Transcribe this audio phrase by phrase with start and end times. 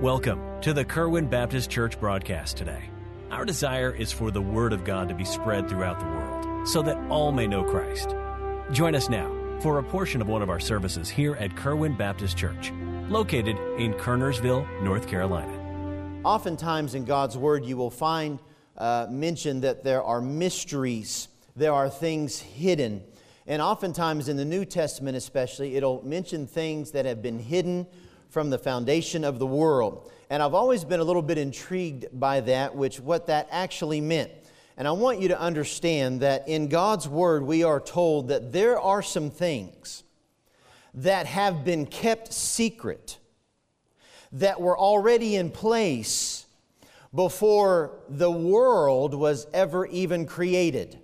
[0.00, 2.84] Welcome to the Kerwin Baptist Church broadcast today.
[3.30, 6.80] Our desire is for the Word of God to be spread throughout the world so
[6.80, 8.14] that all may know Christ.
[8.72, 9.30] Join us now
[9.60, 12.72] for a portion of one of our services here at Kerwin Baptist Church,
[13.10, 15.52] located in Kernersville, North Carolina.
[16.24, 18.38] Oftentimes in God's Word, you will find
[18.78, 23.02] uh, mentioned that there are mysteries, there are things hidden.
[23.46, 27.86] And oftentimes in the New Testament, especially, it'll mention things that have been hidden
[28.30, 30.10] from the foundation of the world.
[30.30, 34.30] And I've always been a little bit intrigued by that, which what that actually meant.
[34.76, 38.80] And I want you to understand that in God's Word, we are told that there
[38.80, 40.04] are some things
[40.94, 43.18] that have been kept secret,
[44.32, 46.46] that were already in place
[47.12, 50.98] before the world was ever even created.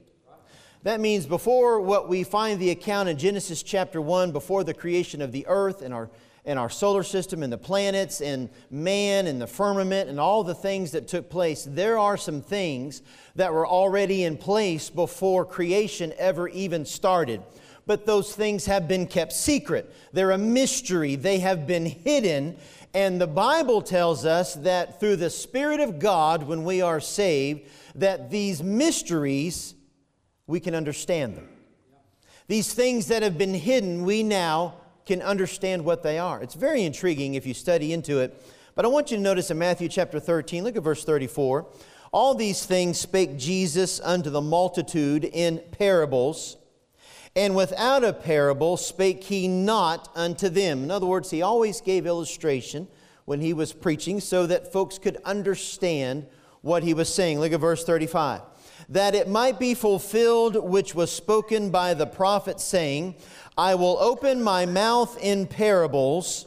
[0.84, 5.20] That means before what we find the account in Genesis chapter 1, before the creation
[5.20, 6.09] of the earth and our
[6.46, 10.55] and our solar system and the planets and man and the firmament and all the
[10.55, 13.03] things that took place, there are some things
[13.34, 17.42] that were already in place before creation ever even started.
[17.84, 19.92] But those things have been kept secret.
[20.12, 21.16] They're a mystery.
[21.16, 22.56] They have been hidden.
[22.94, 27.69] And the Bible tells us that through the Spirit of God, when we are saved,
[27.97, 29.75] that these mysteries,
[30.47, 31.48] we can understand them.
[32.48, 34.75] These things that have been hidden, we now
[35.07, 36.43] can understand what they are.
[36.43, 38.43] It's very intriguing if you study into it.
[38.75, 41.67] But I want you to notice in Matthew chapter 13, look at verse 34.
[42.12, 46.57] All these things spake Jesus unto the multitude in parables,
[47.34, 50.83] and without a parable spake he not unto them.
[50.83, 52.89] In other words, he always gave illustration
[53.25, 56.27] when he was preaching so that folks could understand
[56.62, 57.39] what he was saying.
[57.39, 58.41] Look at verse 35.
[58.88, 63.16] That it might be fulfilled which was spoken by the prophet, saying,
[63.58, 66.46] I will open my mouth in parables.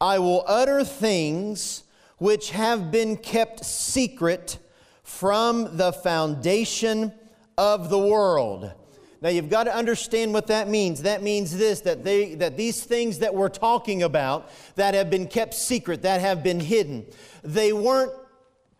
[0.00, 1.84] I will utter things
[2.18, 4.58] which have been kept secret
[5.02, 7.12] from the foundation
[7.56, 8.72] of the world.
[9.20, 11.02] Now you've got to understand what that means.
[11.02, 15.26] That means this that they that these things that we're talking about that have been
[15.26, 17.06] kept secret, that have been hidden,
[17.42, 18.12] they weren't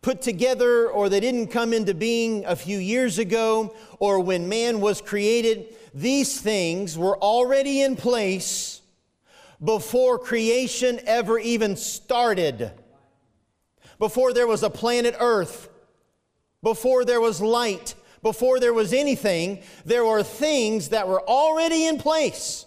[0.05, 4.83] put together or they didn't come into being a few years ago or when man
[4.83, 8.83] was created these things were already in place
[9.65, 12.71] before creation ever even started.
[13.99, 15.71] Before there was a planet Earth,
[16.63, 21.97] before there was light, before there was anything, there were things that were already in
[21.97, 22.67] place.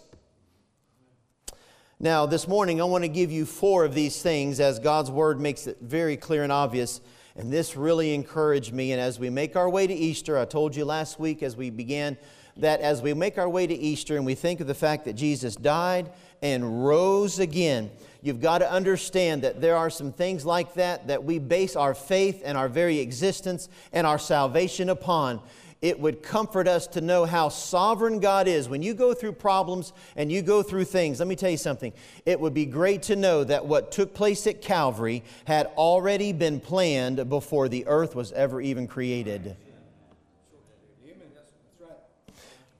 [2.00, 5.40] Now, this morning, I want to give you four of these things as God's Word
[5.40, 7.00] makes it very clear and obvious.
[7.38, 8.90] And this really encouraged me.
[8.90, 11.70] And as we make our way to Easter, I told you last week as we
[11.70, 12.18] began
[12.56, 15.12] that as we make our way to Easter and we think of the fact that
[15.12, 16.10] Jesus died
[16.42, 21.22] and rose again, you've got to understand that there are some things like that that
[21.22, 25.40] we base our faith and our very existence and our salvation upon.
[25.80, 28.68] It would comfort us to know how sovereign God is.
[28.68, 31.92] When you go through problems and you go through things, let me tell you something.
[32.26, 36.58] It would be great to know that what took place at Calvary had already been
[36.58, 39.56] planned before the earth was ever even created.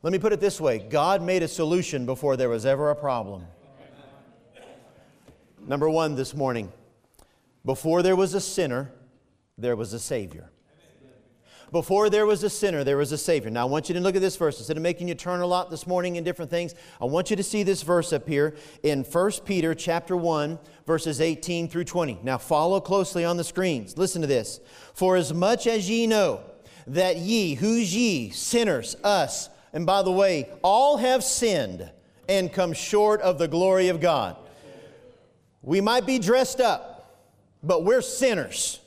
[0.03, 2.97] Let me put it this way God made a solution before there was ever a
[2.97, 3.45] problem.
[5.67, 6.73] Number one this morning
[7.65, 8.91] before there was a sinner,
[9.57, 10.51] there was a Savior.
[11.71, 13.51] Before there was a sinner, there was a Savior.
[13.51, 14.59] Now, I want you to look at this verse.
[14.59, 17.37] Instead of making you turn a lot this morning in different things, I want you
[17.37, 22.21] to see this verse up here in 1 Peter chapter 1, verses 18 through 20.
[22.23, 23.99] Now, follow closely on the screens.
[23.99, 24.61] Listen to this.
[24.95, 26.41] For as much as ye know
[26.87, 31.91] that ye, who's ye, sinners, us, and by the way, all have sinned
[32.29, 34.37] and come short of the glory of God.
[35.61, 37.27] We might be dressed up,
[37.63, 38.81] but we're sinners.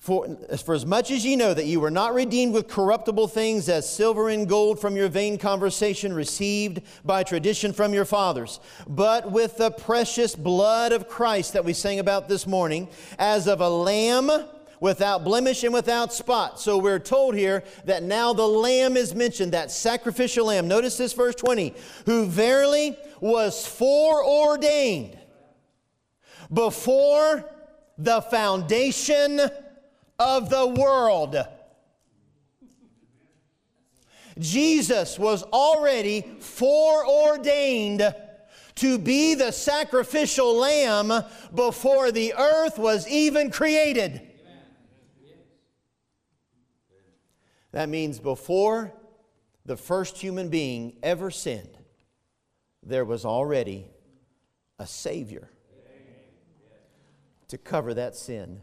[0.00, 0.34] For,
[0.64, 3.86] for as much as ye know that ye were not redeemed with corruptible things as
[3.86, 9.58] silver and gold from your vain conversation received by tradition from your fathers, but with
[9.58, 12.88] the precious blood of Christ that we sang about this morning,
[13.18, 14.30] as of a lamb
[14.80, 16.58] without blemish and without spot.
[16.58, 20.66] So we're told here that now the lamb is mentioned, that sacrificial lamb.
[20.66, 21.74] Notice this verse 20,
[22.06, 25.18] who verily was foreordained
[26.50, 27.44] before
[27.98, 29.42] the foundation
[30.20, 31.36] of the world.
[34.38, 38.14] Jesus was already foreordained
[38.76, 41.24] to be the sacrificial lamb
[41.54, 44.20] before the earth was even created.
[47.72, 48.92] That means before
[49.64, 51.76] the first human being ever sinned,
[52.82, 53.86] there was already
[54.78, 55.50] a Savior.
[57.48, 58.60] to cover that sin.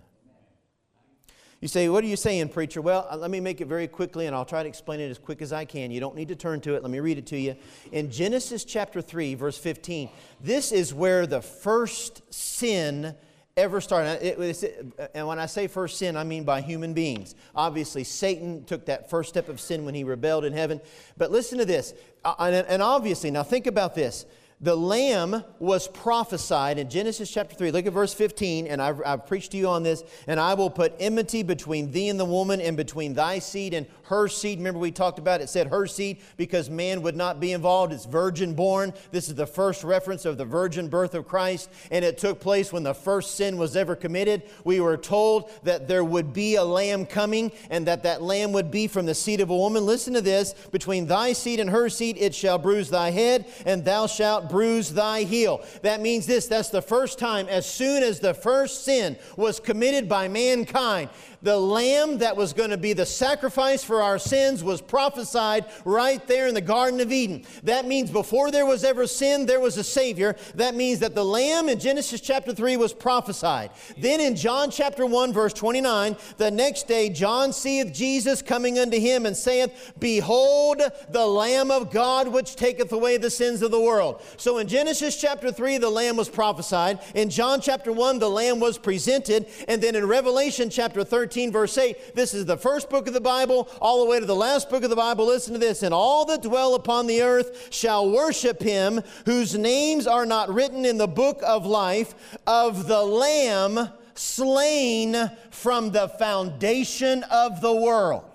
[1.59, 2.81] You say, What are you saying, preacher?
[2.81, 5.17] Well, uh, let me make it very quickly and I'll try to explain it as
[5.17, 5.89] quick as I can.
[5.89, 6.83] You don't need to turn to it.
[6.83, 7.55] Let me read it to you.
[7.91, 10.09] In Genesis chapter 3, verse 15,
[10.39, 13.15] this is where the first sin
[13.55, 14.21] ever started.
[14.21, 17.33] It, it, and when I say first sin, I mean by human beings.
[17.55, 20.79] Obviously, Satan took that first step of sin when he rebelled in heaven.
[21.17, 21.95] But listen to this.
[22.23, 24.27] Uh, and obviously, now think about this
[24.59, 27.69] the lamb was prophesied in Genesis chapter 3.
[27.69, 30.03] Look at verse 15, and I've, I've, preached to you on this.
[30.25, 33.85] And I will put enmity between thee and the woman, and between thy seed and
[34.07, 34.59] her seed.
[34.59, 37.93] Remember, we talked about it said her seed because man would not be involved.
[37.93, 38.93] It's virgin born.
[39.11, 42.73] This is the first reference of the virgin birth of Christ, and it took place
[42.73, 44.43] when the first sin was ever committed.
[44.63, 48.71] We were told that there would be a lamb coming, and that that lamb would
[48.71, 49.85] be from the seed of a woman.
[49.85, 53.83] Listen to this between thy seed and her seed, it shall bruise thy head, and
[53.83, 55.63] thou shalt bruise thy heel.
[55.81, 60.07] That means this that's the first time, as soon as the first sin was committed
[60.07, 61.09] by mankind,
[61.41, 66.25] the lamb that was going to be the sacrifice for our sins was prophesied right
[66.27, 67.45] there in the Garden of Eden.
[67.63, 70.35] That means before there was ever sin, there was a Savior.
[70.55, 73.71] That means that the lamb in Genesis chapter 3 was prophesied.
[73.97, 78.99] Then in John chapter 1, verse 29, the next day John seeth Jesus coming unto
[78.99, 83.81] him and saith, Behold the Lamb of God which taketh away the sins of the
[83.81, 84.21] world.
[84.37, 86.99] So in Genesis chapter 3, the lamb was prophesied.
[87.13, 89.47] In John chapter 1, the lamb was presented.
[89.67, 92.15] And then in Revelation chapter 13, 13, verse 8.
[92.15, 94.83] This is the first book of the Bible, all the way to the last book
[94.83, 95.27] of the Bible.
[95.27, 95.81] Listen to this.
[95.81, 100.83] And all that dwell upon the earth shall worship him, whose names are not written
[100.83, 108.25] in the book of life of the Lamb slain from the foundation of the world.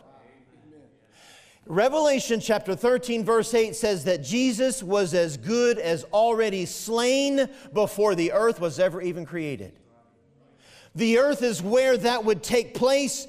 [1.66, 8.14] Revelation chapter 13, verse 8 says that Jesus was as good as already slain before
[8.14, 9.74] the earth was ever even created.
[10.94, 13.26] The earth is where that would take place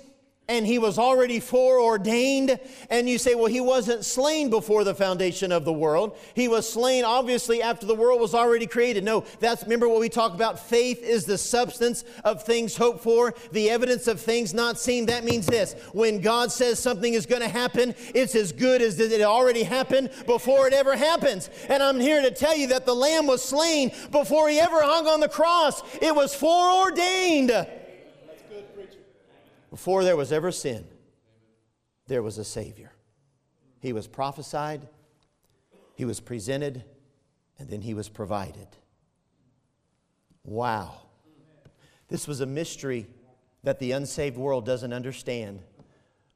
[0.49, 2.59] and he was already foreordained.
[2.89, 6.17] And you say, well, he wasn't slain before the foundation of the world.
[6.33, 9.05] He was slain, obviously, after the world was already created.
[9.05, 10.59] No, that's, remember what we talk about?
[10.59, 15.05] Faith is the substance of things hoped for, the evidence of things not seen.
[15.05, 18.99] That means this when God says something is going to happen, it's as good as
[18.99, 21.49] it already happened before it ever happens.
[21.69, 25.07] And I'm here to tell you that the Lamb was slain before he ever hung
[25.07, 27.65] on the cross, it was foreordained.
[29.73, 30.85] Before there was ever sin,
[32.05, 32.91] there was a Savior.
[33.79, 34.87] He was prophesied,
[35.95, 36.83] He was presented,
[37.57, 38.67] and then He was provided.
[40.43, 41.01] Wow.
[42.07, 43.07] This was a mystery
[43.63, 45.59] that the unsaved world doesn't understand.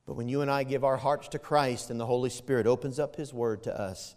[0.08, 2.98] But when you and I give our hearts to Christ and the Holy Spirit opens
[2.98, 4.16] up His Word to us,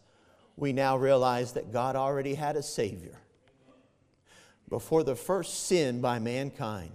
[0.56, 3.18] we now realize that God already had a Savior.
[4.70, 6.92] Before the first sin by mankind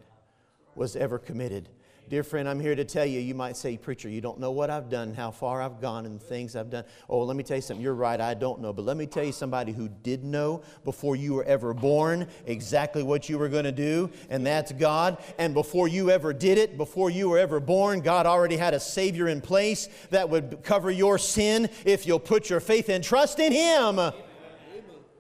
[0.74, 1.70] was ever committed,
[2.08, 4.70] Dear friend, I'm here to tell you, you might say, Preacher, you don't know what
[4.70, 6.84] I've done, how far I've gone, and the things I've done.
[7.10, 7.84] Oh, let me tell you something.
[7.84, 8.72] You're right, I don't know.
[8.72, 13.02] But let me tell you somebody who did know before you were ever born exactly
[13.02, 15.18] what you were going to do, and that's God.
[15.40, 18.80] And before you ever did it, before you were ever born, God already had a
[18.80, 23.40] Savior in place that would cover your sin if you'll put your faith and trust
[23.40, 24.00] in Him.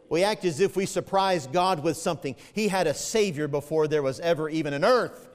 [0.07, 2.35] We act as if we surprised God with something.
[2.53, 5.29] He had a Savior before there was ever even an earth.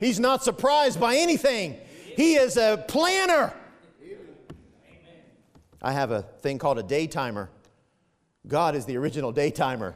[0.00, 1.78] He's not surprised by anything.
[2.16, 3.52] He is a planner.
[5.82, 7.48] I have a thing called a daytimer.
[8.46, 9.94] God is the original daytimer.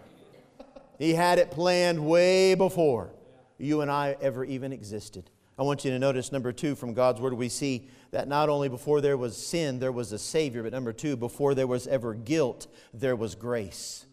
[0.98, 3.10] He had it planned way before
[3.58, 5.30] you and I ever even existed.
[5.58, 8.68] I want you to notice number two from God's Word, we see that not only
[8.68, 12.14] before there was sin, there was a Savior, but number two, before there was ever
[12.14, 14.06] guilt, there was grace.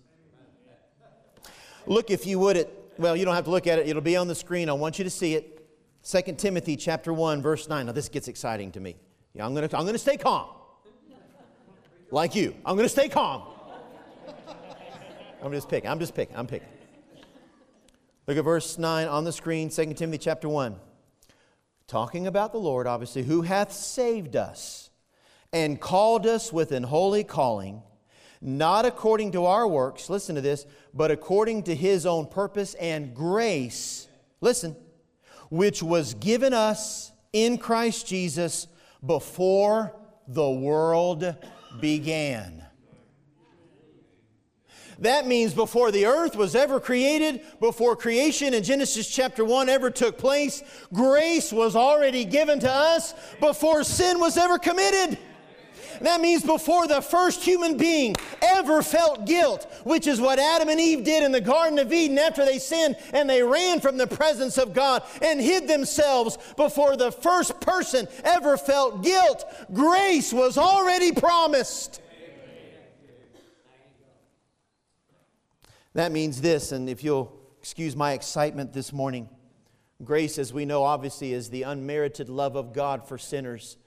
[1.86, 4.18] Look, if you would, at, well, you don't have to look at it, it'll be
[4.18, 4.70] on the screen.
[4.70, 5.57] I want you to see it.
[6.10, 7.86] 2 Timothy chapter 1, verse 9.
[7.86, 8.96] Now, this gets exciting to me.
[9.34, 10.48] Yeah, I'm going to I'm going to stay calm.
[12.12, 12.56] Like you.
[12.66, 13.44] I'm going to stay calm.
[15.44, 15.90] I'm just picking.
[15.90, 16.38] I'm just picking.
[16.38, 16.70] I'm picking.
[18.26, 20.78] Look at verse 9 on the screen, 2 Timothy chapter 1.
[21.88, 24.90] Talking about the Lord, obviously, who hath saved us
[25.52, 27.84] and called us with an holy calling,
[28.40, 33.14] not according to our works, listen to this, but according to his own purpose and
[33.14, 34.08] grace.
[34.40, 34.74] Listen
[35.50, 38.68] which was given us in Christ Jesus
[39.06, 39.96] before
[40.28, 41.36] the world
[41.80, 42.64] began.
[45.00, 49.92] That means before the earth was ever created, before creation in Genesis chapter 1 ever
[49.92, 55.20] took place, grace was already given to us before sin was ever committed.
[56.02, 60.80] That means before the first human being ever felt guilt, which is what Adam and
[60.80, 64.08] Eve did in the Garden of Eden after they sinned and they ran from the
[64.08, 70.58] presence of God and hid themselves before the first person ever felt guilt, grace was
[70.58, 72.02] already promised.
[75.94, 79.28] That means this, and if you'll excuse my excitement this morning,
[80.04, 83.78] grace, as we know, obviously, is the unmerited love of God for sinners.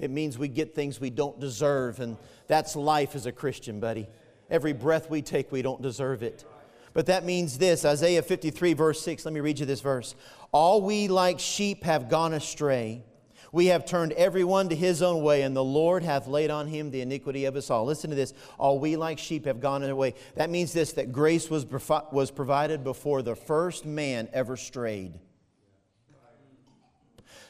[0.00, 2.16] It means we get things we don't deserve, and
[2.46, 4.08] that's life as a Christian, buddy.
[4.50, 6.44] Every breath we take, we don't deserve it.
[6.92, 9.24] But that means this Isaiah 53, verse 6.
[9.24, 10.16] Let me read you this verse.
[10.52, 13.04] All we like sheep have gone astray.
[13.52, 16.90] We have turned everyone to his own way, and the Lord hath laid on him
[16.90, 17.84] the iniquity of us all.
[17.84, 18.32] Listen to this.
[18.58, 20.14] All we like sheep have gone away.
[20.36, 21.66] That means this that grace was,
[22.12, 25.18] was provided before the first man ever strayed.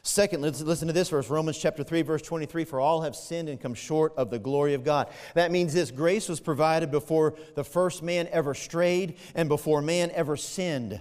[0.03, 2.65] Second, let's listen to this verse, Romans chapter 3, verse 23.
[2.65, 5.09] For all have sinned and come short of the glory of God.
[5.35, 10.11] That means this grace was provided before the first man ever strayed and before man
[10.13, 11.01] ever sinned.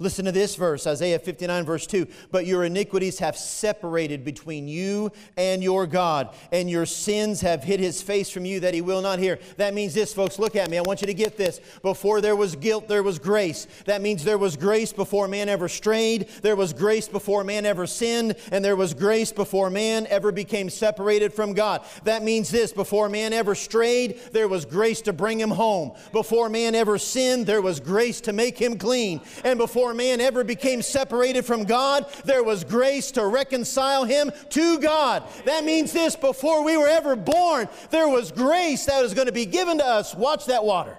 [0.00, 2.06] Listen to this verse, Isaiah 59, verse 2.
[2.32, 7.80] But your iniquities have separated between you and your God, and your sins have hid
[7.80, 9.38] his face from you that he will not hear.
[9.58, 10.38] That means this, folks.
[10.38, 10.78] Look at me.
[10.78, 11.60] I want you to get this.
[11.82, 13.66] Before there was guilt, there was grace.
[13.84, 17.86] That means there was grace before man ever strayed, there was grace before man ever
[17.86, 21.84] sinned, and there was grace before man ever became separated from God.
[22.04, 25.92] That means this before man ever strayed, there was grace to bring him home.
[26.10, 29.20] Before man ever sinned, there was grace to make him clean.
[29.44, 34.30] And before before man ever became separated from God, there was grace to reconcile him
[34.50, 35.24] to God.
[35.46, 39.32] That means this before we were ever born, there was grace that was going to
[39.32, 40.14] be given to us.
[40.14, 40.96] Watch that water.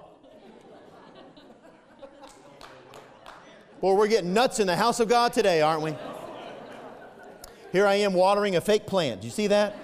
[3.80, 5.96] Boy, we're getting nuts in the house of God today, aren't we?
[7.72, 9.22] Here I am watering a fake plant.
[9.22, 9.74] Do you see that?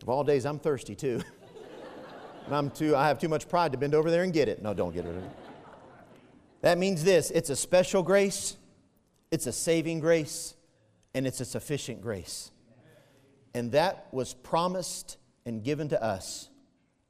[0.00, 1.22] Of all days, I'm thirsty too.
[2.52, 4.60] And I'm too, I have too much pride to bend over there and get it.
[4.60, 5.14] No, don't get it.
[6.60, 8.58] That means this it's a special grace,
[9.30, 10.54] it's a saving grace,
[11.14, 12.50] and it's a sufficient grace.
[13.54, 15.16] And that was promised
[15.46, 16.50] and given to us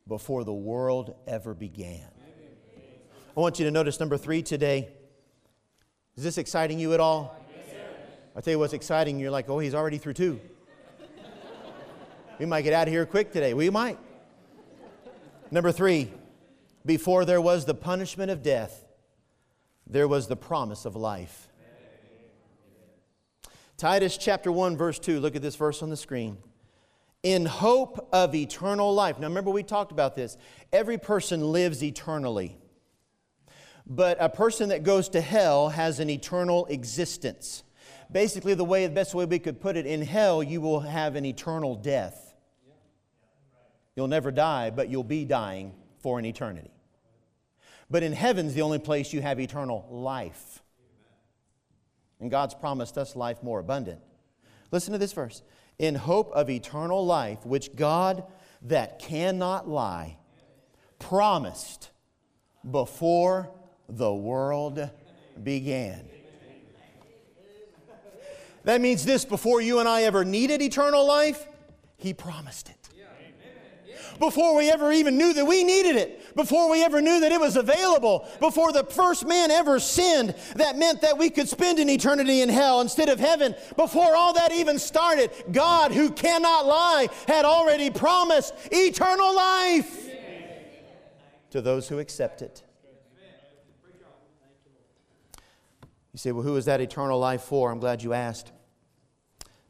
[0.06, 2.06] before the world ever began.
[3.36, 4.90] I want you to notice number three today.
[6.16, 7.36] Is this exciting you at all?
[8.36, 9.18] I tell you what's exciting.
[9.18, 10.40] You're like, oh, he's already through two.
[12.38, 13.54] we might get out of here quick today.
[13.54, 13.98] We might.
[15.52, 16.10] Number three,
[16.86, 18.86] before there was the punishment of death,
[19.86, 21.46] there was the promise of life.
[23.76, 25.20] Titus chapter 1, verse 2.
[25.20, 26.38] Look at this verse on the screen.
[27.22, 29.18] In hope of eternal life.
[29.18, 30.38] Now, remember, we talked about this.
[30.72, 32.56] Every person lives eternally.
[33.86, 37.62] But a person that goes to hell has an eternal existence.
[38.10, 41.14] Basically, the way the best way we could put it, in hell, you will have
[41.14, 42.31] an eternal death.
[43.94, 46.70] You'll never die, but you'll be dying for an eternity.
[47.90, 50.62] But in heaven's the only place you have eternal life.
[52.20, 54.00] And God's promised us life more abundant.
[54.70, 55.42] Listen to this verse.
[55.78, 58.24] In hope of eternal life, which God
[58.62, 60.16] that cannot lie
[60.98, 61.90] promised
[62.70, 63.50] before
[63.88, 64.88] the world
[65.42, 66.08] began.
[68.64, 71.46] That means this before you and I ever needed eternal life,
[71.96, 72.81] He promised it
[74.18, 77.40] before we ever even knew that we needed it, before we ever knew that it
[77.40, 81.88] was available, before the first man ever sinned, that meant that we could spend an
[81.88, 83.54] eternity in hell instead of heaven.
[83.76, 90.08] Before all that even started, God, who cannot lie, had already promised eternal life
[91.50, 92.62] to those who accept it.
[96.12, 97.70] You say, well, who is that eternal life for?
[97.70, 98.52] I'm glad you asked.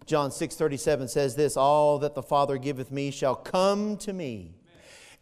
[0.06, 4.54] John 6 37 says this All that the Father giveth me shall come to me.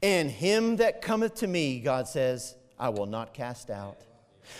[0.02, 3.98] And him that cometh to me, God says, I will not cast out.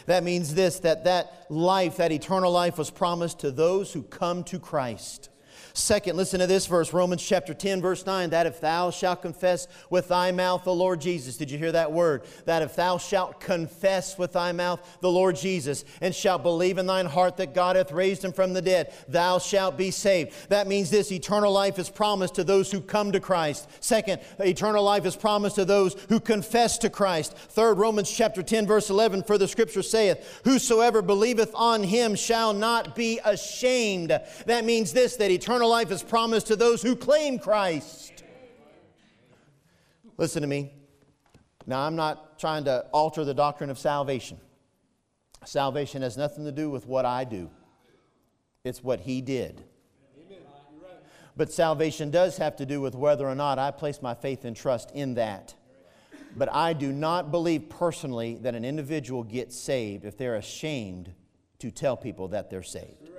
[0.07, 4.45] That means this that that life, that eternal life, was promised to those who come
[4.45, 5.31] to Christ.
[5.73, 9.69] Second, listen to this verse, Romans chapter 10, verse 9, that if thou shalt confess
[9.89, 12.23] with thy mouth the Lord Jesus, did you hear that word?
[12.45, 16.87] That if thou shalt confess with thy mouth the Lord Jesus, and shalt believe in
[16.87, 20.49] thine heart that God hath raised him from the dead, thou shalt be saved.
[20.49, 23.69] That means this eternal life is promised to those who come to Christ.
[23.81, 27.37] Second, eternal life is promised to those who confess to Christ.
[27.37, 32.53] Third, Romans chapter 10, verse 11, for the scripture saith, Whosoever believeth on him shall
[32.53, 34.19] not be ashamed.
[34.47, 38.25] That means this, that eternal life is promised to those who claim Christ.
[40.17, 40.73] Listen to me.
[41.67, 44.39] Now, I'm not trying to alter the doctrine of salvation.
[45.45, 47.51] Salvation has nothing to do with what I do.
[48.65, 49.63] it's what He did.
[51.37, 54.57] But salvation does have to do with whether or not I place my faith and
[54.57, 55.55] trust in that.
[56.35, 61.13] But I do not believe personally that an individual gets saved if they're ashamed
[61.59, 63.11] to tell people that they're saved.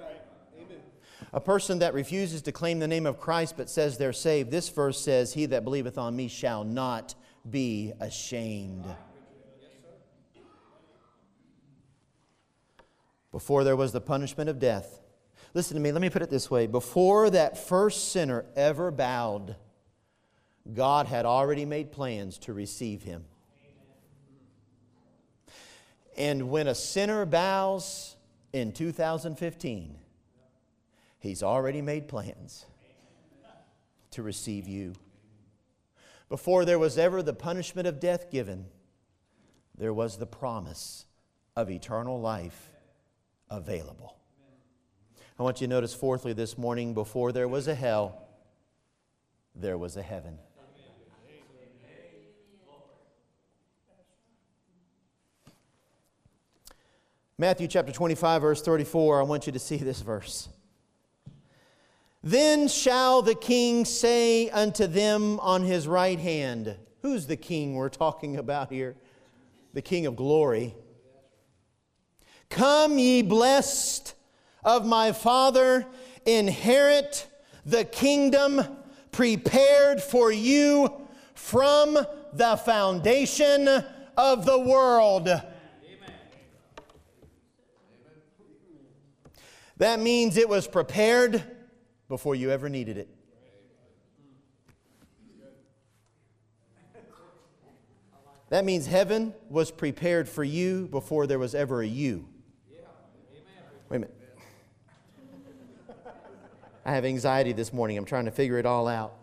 [1.34, 4.68] A person that refuses to claim the name of Christ but says they're saved, this
[4.68, 7.16] verse says, He that believeth on me shall not
[7.50, 8.86] be ashamed.
[13.32, 15.00] Before there was the punishment of death,
[15.54, 16.68] listen to me, let me put it this way.
[16.68, 19.56] Before that first sinner ever bowed,
[20.74, 23.24] God had already made plans to receive him.
[26.18, 28.18] And when a sinner bows
[28.52, 29.96] in 2015,
[31.22, 32.66] he's already made plans
[34.12, 34.94] to receive you.
[36.28, 38.66] Before there was ever the punishment of death given,
[39.78, 41.06] there was the promise
[41.56, 42.70] of eternal life
[43.50, 44.18] available.
[45.40, 48.28] I want you to notice, fourthly, this morning, before there was a hell,
[49.56, 50.38] there was a heaven.
[57.38, 60.48] Matthew chapter 25, verse 34, I want you to see this verse.
[62.24, 67.90] Then shall the king say unto them on his right hand, Who's the king we're
[67.90, 68.96] talking about here?
[69.74, 70.76] The king of glory.
[72.50, 74.14] Come, ye blessed
[74.64, 75.88] of my Father,
[76.26, 77.28] inherit
[77.66, 78.62] the kingdom
[79.12, 81.98] prepared for you from
[82.34, 83.68] the foundation
[84.16, 85.28] of the world.
[89.78, 91.44] That means it was prepared
[92.12, 93.08] before you ever needed it.
[98.50, 102.28] That means heaven was prepared for you before there was ever a you.
[103.88, 104.18] Wait a minute.
[106.84, 107.98] I have anxiety this morning.
[107.98, 109.14] I'm trying to figure it all out.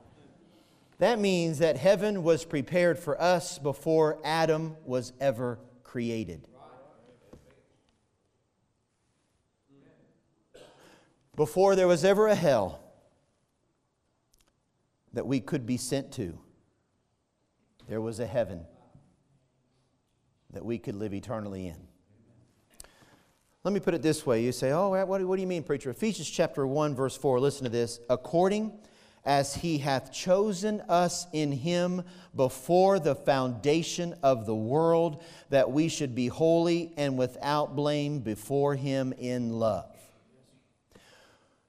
[0.97, 6.49] That means that heaven was prepared for us before Adam was ever created.
[11.37, 12.81] Before there was ever a hell
[15.13, 16.39] that we could be sent to,
[17.89, 18.67] there was a heaven
[20.53, 21.77] that we could live eternally in.
[23.65, 24.43] Let me put it this way.
[24.43, 25.91] You say, Oh, what, what do you mean, preacher?
[25.91, 27.41] Ephesians chapter 1, verse 4.
[27.41, 28.01] Listen to this.
[28.09, 28.73] According
[29.25, 32.03] as he hath chosen us in him
[32.35, 38.75] before the foundation of the world, that we should be holy and without blame before
[38.75, 39.98] him in love.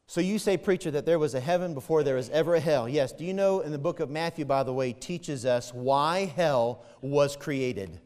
[0.10, 2.90] So you say, preacher, that there was a heaven before there was ever a hell.
[2.90, 3.12] Yes.
[3.12, 6.84] Do you know in the book of Matthew, by the way, teaches us why hell
[7.00, 8.00] was created?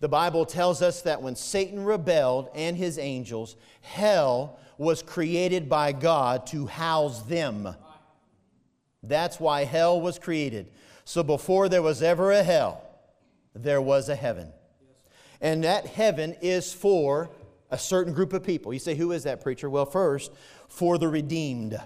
[0.00, 5.92] The Bible tells us that when Satan rebelled and his angels, hell was created by
[5.92, 7.68] God to house them.
[9.02, 10.70] That's why hell was created.
[11.04, 12.82] So before there was ever a hell,
[13.54, 14.48] there was a heaven.
[15.38, 17.28] And that heaven is for
[17.70, 18.72] a certain group of people.
[18.72, 19.70] You say, who is that preacher?
[19.70, 20.30] Well, first,
[20.72, 21.78] for the redeemed.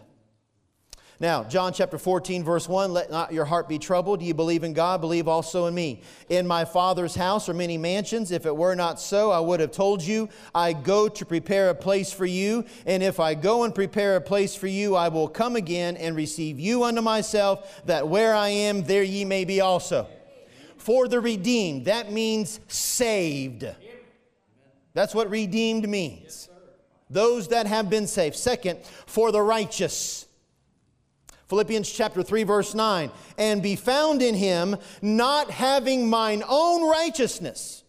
[1.19, 4.21] Now, John chapter 14, verse 1 Let not your heart be troubled.
[4.21, 6.03] You believe in God, believe also in me.
[6.29, 8.31] In my Father's house are many mansions.
[8.31, 11.75] If it were not so, I would have told you, I go to prepare a
[11.75, 12.65] place for you.
[12.85, 16.15] And if I go and prepare a place for you, I will come again and
[16.15, 20.07] receive you unto myself, that where I am, there ye may be also.
[20.77, 23.67] For the redeemed, that means saved.
[24.93, 26.51] That's what redeemed means.
[27.09, 28.37] Those that have been saved.
[28.37, 30.27] Second, for the righteous.
[31.49, 37.85] Philippians chapter 3 verse 9, and be found in him, not having mine own righteousness.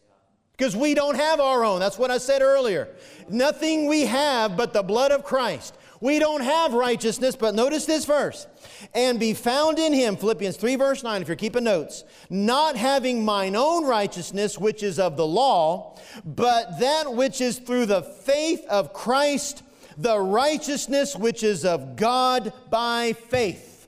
[0.51, 1.79] Because we don't have our own.
[1.79, 2.87] That's what I said earlier.
[3.29, 5.75] Nothing we have but the blood of Christ.
[5.99, 8.47] We don't have righteousness, but notice this verse.
[8.93, 13.25] And be found in him, Philippians 3, verse 9, if you're keeping notes, not having
[13.25, 18.63] mine own righteousness, which is of the law, but that which is through the faith
[18.69, 19.63] of Christ
[19.97, 23.87] the righteousness which is of God by faith.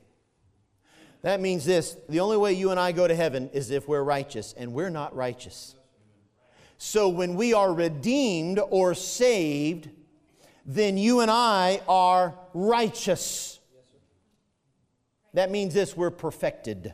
[1.22, 4.02] That means this the only way you and I go to heaven is if we're
[4.02, 5.76] righteous, and we're not righteous.
[6.78, 9.90] So when we are redeemed or saved,
[10.66, 13.60] then you and I are righteous.
[15.34, 16.92] That means this we're perfected.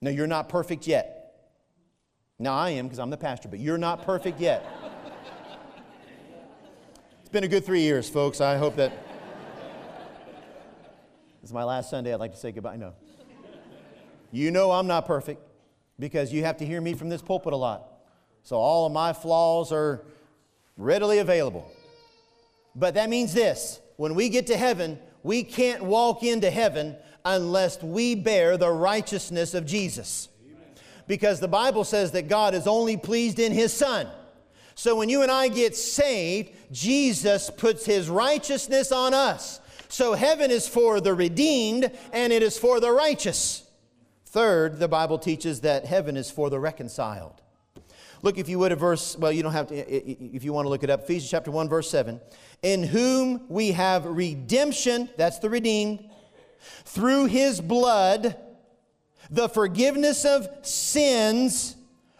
[0.00, 1.14] No, you're not perfect yet.
[2.38, 4.64] Now I am because I'm the pastor, but you're not perfect yet.
[7.20, 8.40] It's been a good three years, folks.
[8.40, 8.90] I hope that.
[11.42, 12.14] this is my last Sunday.
[12.14, 12.76] I'd like to say goodbye.
[12.76, 12.94] No.
[14.30, 15.42] You know I'm not perfect
[15.98, 17.86] because you have to hear me from this pulpit a lot.
[18.44, 20.04] So all of my flaws are
[20.76, 21.70] readily available.
[22.78, 27.82] But that means this when we get to heaven, we can't walk into heaven unless
[27.82, 30.28] we bear the righteousness of Jesus.
[31.08, 34.06] Because the Bible says that God is only pleased in His Son.
[34.74, 39.60] So when you and I get saved, Jesus puts His righteousness on us.
[39.88, 43.68] So heaven is for the redeemed and it is for the righteous.
[44.26, 47.42] Third, the Bible teaches that heaven is for the reconciled.
[48.22, 50.68] Look, if you would, at verse, well, you don't have to, if you want to
[50.68, 52.20] look it up, Ephesians chapter 1, verse 7.
[52.62, 56.04] In whom we have redemption, that's the redeemed,
[56.84, 58.36] through his blood,
[59.30, 61.76] the forgiveness of sins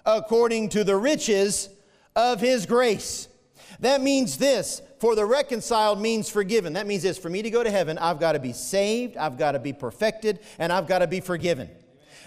[0.07, 1.69] according to the riches
[2.15, 3.29] of his grace.
[3.81, 6.73] That means this for the reconciled means forgiven.
[6.73, 9.39] That means this for me to go to heaven, I've got to be saved, I've
[9.39, 11.71] got to be perfected, and I've got to be forgiven.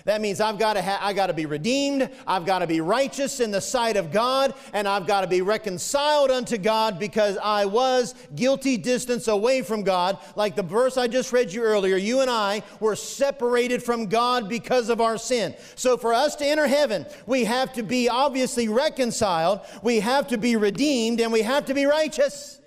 [0.06, 2.82] That means I've got to ha- I got to be redeemed, I've got to be
[2.82, 7.38] righteous in the sight of God, and I've got to be reconciled unto God because
[7.38, 10.18] I was guilty distance away from God.
[10.36, 14.50] Like the verse I just read you earlier, you and I were separated from God
[14.50, 15.56] because of our sin.
[15.76, 20.38] So for us to enter heaven, we have to be obviously reconciled, we have to
[20.38, 22.60] be redeemed, and we have to be righteous.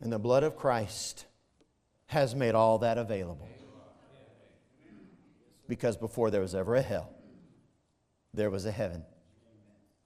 [0.00, 1.26] And the blood of Christ
[2.06, 3.49] has made all that available
[5.70, 7.12] because before there was ever a hell,
[8.34, 9.04] there was a heaven.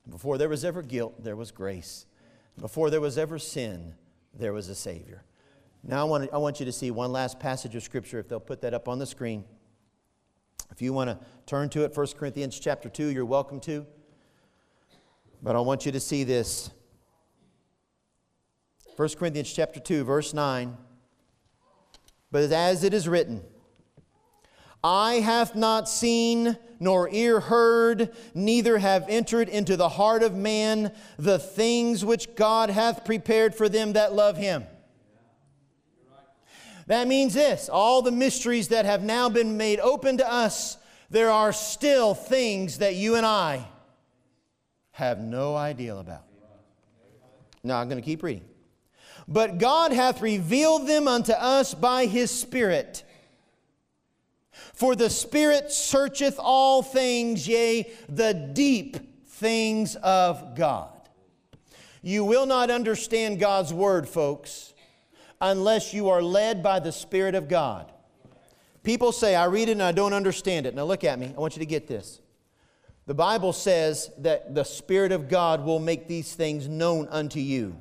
[0.07, 2.05] Before there was ever guilt, there was grace.
[2.61, 3.95] Before there was ever sin,
[4.35, 5.25] there was a Savior.
[5.83, 8.29] Now, I want, to, I want you to see one last passage of Scripture, if
[8.29, 9.43] they'll put that up on the screen.
[10.71, 13.87] If you want to turn to it, 1 Corinthians chapter 2, you're welcome to.
[15.43, 16.71] But I want you to see this.
[18.97, 20.77] 1 Corinthians chapter 2, verse 9.
[22.31, 23.43] But as it is written,
[24.85, 30.93] Eye hath not seen, nor ear heard, neither have entered into the heart of man
[31.19, 34.65] the things which God hath prepared for them that love him.
[36.87, 40.77] That means this all the mysteries that have now been made open to us,
[41.09, 43.67] there are still things that you and I
[44.91, 46.25] have no idea about.
[47.63, 48.45] Now I'm going to keep reading.
[49.27, 53.03] But God hath revealed them unto us by his Spirit.
[54.73, 60.91] For the Spirit searcheth all things, yea, the deep things of God.
[62.03, 64.75] You will not understand God's Word, folks,
[65.41, 67.91] unless you are led by the Spirit of God.
[68.83, 70.75] People say, I read it and I don't understand it.
[70.75, 71.33] Now look at me.
[71.35, 72.21] I want you to get this.
[73.07, 77.77] The Bible says that the Spirit of God will make these things known unto you.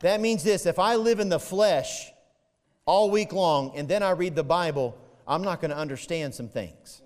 [0.00, 2.10] That means this if I live in the flesh
[2.86, 6.48] all week long and then I read the Bible, I'm not going to understand some
[6.48, 7.02] things.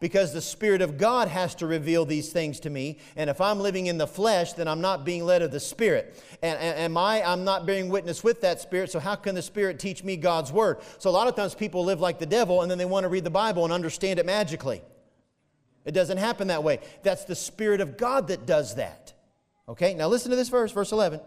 [0.00, 2.98] Because the Spirit of God has to reveal these things to me.
[3.16, 6.22] And if I'm living in the flesh, then I'm not being led of the Spirit.
[6.42, 7.22] And, and am I?
[7.22, 8.90] I'm not bearing witness with that Spirit.
[8.90, 10.78] So how can the Spirit teach me God's Word?
[10.96, 13.10] So a lot of times people live like the devil and then they want to
[13.10, 14.80] read the Bible and understand it magically.
[15.84, 16.80] It doesn't happen that way.
[17.02, 19.12] That's the Spirit of God that does that.
[19.68, 21.20] Okay, now listen to this verse, verse 11.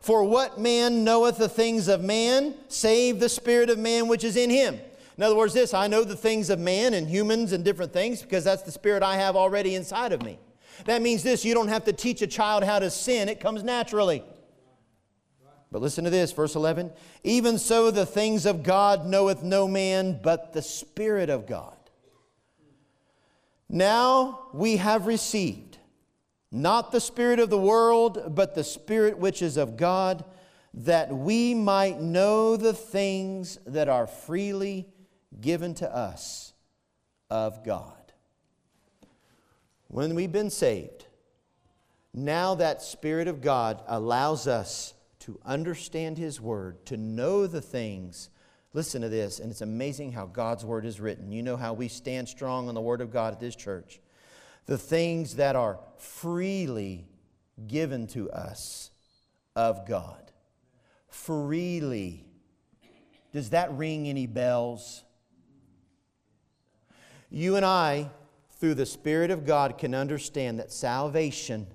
[0.00, 4.36] For what man knoweth the things of man, save the Spirit of man which is
[4.36, 4.78] in him?
[5.18, 8.22] In other words, this I know the things of man and humans and different things
[8.22, 10.38] because that's the spirit I have already inside of me.
[10.84, 13.64] That means this you don't have to teach a child how to sin, it comes
[13.64, 14.22] naturally.
[15.72, 16.92] But listen to this, verse 11.
[17.24, 21.76] Even so, the things of God knoweth no man but the Spirit of God.
[23.68, 25.76] Now we have received
[26.50, 30.24] not the Spirit of the world, but the Spirit which is of God,
[30.72, 34.88] that we might know the things that are freely
[35.40, 36.52] given to us
[37.30, 38.12] of God.
[39.88, 41.06] When we've been saved,
[42.12, 48.30] now that Spirit of God allows us to understand His Word, to know the things.
[48.72, 51.32] Listen to this, and it's amazing how God's Word is written.
[51.32, 54.00] You know how we stand strong on the Word of God at this church.
[54.66, 57.08] The things that are freely
[57.66, 58.90] given to us
[59.56, 60.30] of God.
[61.08, 62.26] Freely.
[63.32, 65.04] Does that ring any bells?
[67.30, 68.10] You and I,
[68.58, 71.66] through the Spirit of God, can understand that salvation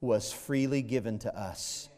[0.00, 1.88] was freely given to us.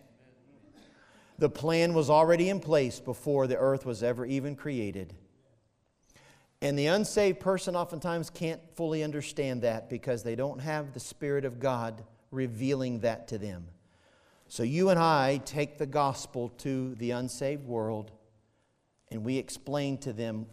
[1.38, 5.14] The plan was already in place before the earth was ever even created.
[6.61, 11.44] And the unsaved person oftentimes can't fully understand that because they don't have the Spirit
[11.44, 13.68] of God revealing that to them.
[14.48, 18.11] So you and I take the gospel to the unsaved world
[19.11, 20.46] and we explain to them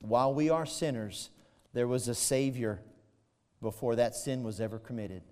[0.00, 1.30] while we are sinners,
[1.72, 2.80] there was a Savior
[3.60, 5.22] before that sin was ever committed.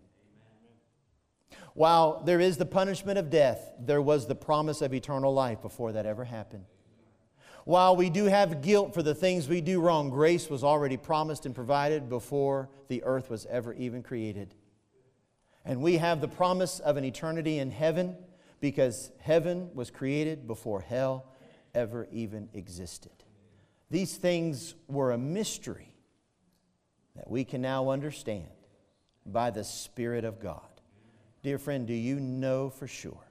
[1.74, 5.92] While there is the punishment of death, there was the promise of eternal life before
[5.92, 6.64] that ever happened.
[7.64, 11.46] While we do have guilt for the things we do wrong, grace was already promised
[11.46, 14.54] and provided before the earth was ever even created.
[15.64, 18.16] And we have the promise of an eternity in heaven
[18.60, 21.26] because heaven was created before hell
[21.74, 23.12] ever even existed.
[23.90, 25.94] These things were a mystery
[27.14, 28.48] that we can now understand
[29.24, 30.60] by the Spirit of God.
[31.42, 33.30] Dear friend, do you know for sure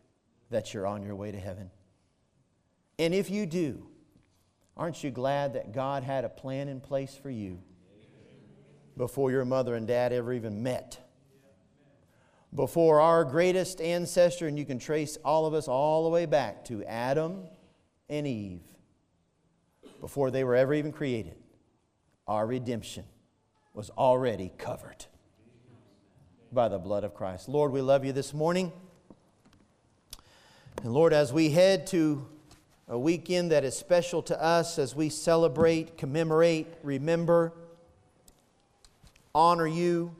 [0.49, 1.69] that you're on your way to heaven?
[2.97, 3.87] And if you do,
[4.77, 7.59] aren't you glad that God had a plan in place for you
[8.95, 11.01] before your mother and dad ever even met?
[12.53, 16.63] Before our greatest ancestor, and you can trace all of us all the way back
[16.65, 17.43] to Adam
[18.07, 18.63] and Eve,
[19.99, 21.35] before they were ever even created,
[22.27, 23.05] our redemption
[23.73, 25.05] was already covered
[26.51, 27.49] by the blood of Christ.
[27.49, 28.71] Lord, we love you this morning.
[30.83, 32.25] And Lord, as we head to
[32.87, 37.53] a weekend that is special to us, as we celebrate, commemorate, remember,
[39.33, 40.15] honor you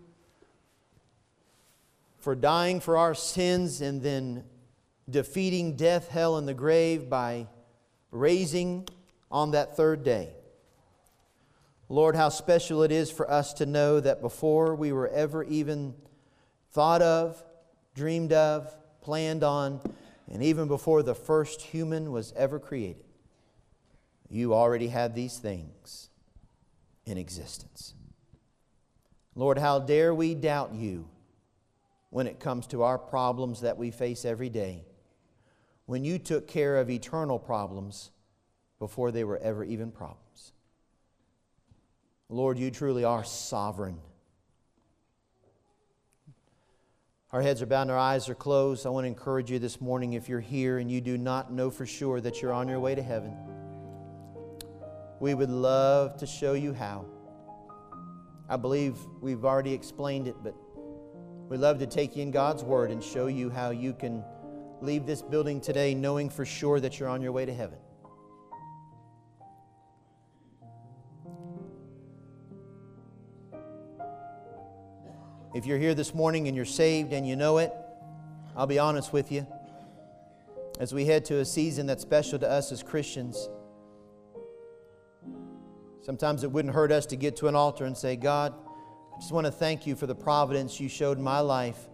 [2.18, 4.44] for dying for our sins and then
[5.10, 7.48] defeating death, hell, and the grave by
[8.10, 8.88] raising
[9.32, 10.30] on that third day.
[11.88, 15.94] Lord, how special it is for us to know that before we were ever even
[16.72, 17.44] thought of,
[17.94, 19.80] dreamed of, planned on,
[20.32, 23.06] and even before the first human was ever created,
[24.30, 26.10] you already had these things
[27.06, 27.94] in existence.
[29.36, 31.08] Lord, how dare we doubt you
[32.10, 34.86] when it comes to our problems that we face every day,
[35.86, 38.10] when you took care of eternal problems
[38.86, 40.54] before they were ever even problems.
[42.30, 43.98] Lord, you truly are sovereign.
[47.32, 48.86] Our heads are bowed our eyes are closed.
[48.86, 51.72] I want to encourage you this morning if you're here and you do not know
[51.72, 53.36] for sure that you're on your way to heaven,
[55.20, 57.08] we would love to show you how.
[58.48, 60.54] I believe we've already explained it, but
[61.50, 64.24] we'd love to take you in God's Word and show you how you can
[64.80, 67.80] leave this building today knowing for sure that you're on your way to heaven.
[75.56, 77.72] If you're here this morning and you're saved and you know it,
[78.58, 79.48] I'll be honest with you.
[80.82, 83.48] As we head to a season that's special to us as Christians,
[86.02, 88.54] sometimes it wouldn't hurt us to get to an altar and say, God,
[89.16, 91.88] I just want to thank you for the providence you showed in my life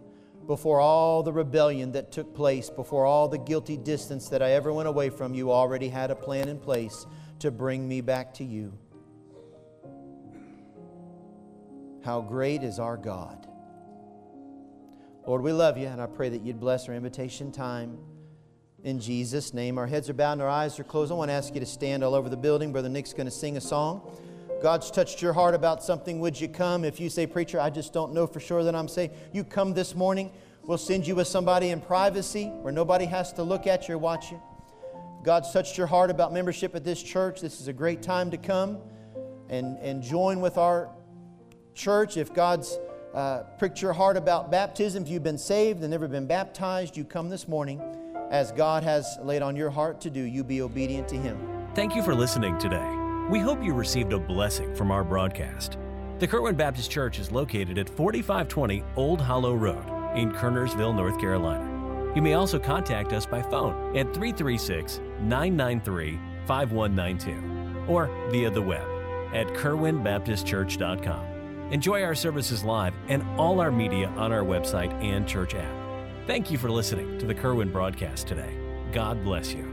[0.48, 4.72] before all the rebellion that took place, before all the guilty distance that I ever
[4.72, 5.34] went away from.
[5.34, 7.06] You already had a plan in place
[7.38, 8.76] to bring me back to you.
[12.04, 13.50] How great is our God!
[15.24, 17.96] Lord, we love you, and I pray that you'd bless our invitation time.
[18.82, 21.12] In Jesus' name, our heads are bowed and our eyes are closed.
[21.12, 22.72] I want to ask you to stand all over the building.
[22.72, 24.18] Brother Nick's going to sing a song.
[24.60, 26.18] God's touched your heart about something.
[26.18, 26.84] Would you come?
[26.84, 29.74] If you say, Preacher, I just don't know for sure that I'm saved, you come
[29.74, 30.32] this morning.
[30.64, 33.98] We'll send you with somebody in privacy where nobody has to look at you or
[33.98, 34.42] watch you.
[35.22, 37.40] God's touched your heart about membership at this church.
[37.40, 38.78] This is a great time to come
[39.48, 40.90] and, and join with our
[41.74, 42.16] church.
[42.16, 42.76] If God's
[43.14, 47.04] uh, pricked your heart about baptism, if you've been saved and never been baptized, you
[47.04, 47.80] come this morning
[48.30, 50.20] as God has laid on your heart to do.
[50.20, 51.38] You be obedient to Him.
[51.74, 52.96] Thank you for listening today.
[53.30, 55.78] We hope you received a blessing from our broadcast.
[56.18, 62.12] The Kerwin Baptist Church is located at 4520 Old Hollow Road in Kernersville, North Carolina.
[62.14, 68.86] You may also contact us by phone at 336 993 5192 or via the web
[69.34, 71.31] at kerwinbaptistchurch.com.
[71.72, 76.26] Enjoy our services live and all our media on our website and church app.
[76.26, 78.54] Thank you for listening to the Kerwin broadcast today.
[78.92, 79.71] God bless you.